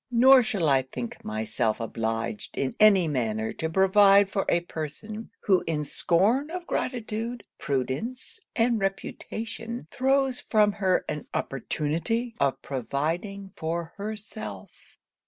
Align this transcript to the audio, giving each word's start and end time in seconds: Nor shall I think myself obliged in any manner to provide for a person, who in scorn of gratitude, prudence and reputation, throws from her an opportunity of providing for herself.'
Nor 0.09 0.41
shall 0.41 0.67
I 0.67 0.81
think 0.81 1.23
myself 1.23 1.79
obliged 1.79 2.57
in 2.57 2.73
any 2.79 3.07
manner 3.07 3.53
to 3.53 3.69
provide 3.69 4.31
for 4.31 4.45
a 4.49 4.61
person, 4.61 5.29
who 5.41 5.63
in 5.67 5.83
scorn 5.83 6.49
of 6.49 6.65
gratitude, 6.65 7.43
prudence 7.59 8.39
and 8.55 8.79
reputation, 8.81 9.85
throws 9.91 10.39
from 10.39 10.71
her 10.71 11.05
an 11.07 11.27
opportunity 11.35 12.33
of 12.39 12.63
providing 12.63 13.51
for 13.55 13.93
herself.' 13.97 14.97